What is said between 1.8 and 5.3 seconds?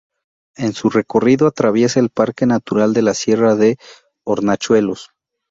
el Parque Natural de la Sierra de Hornachuelos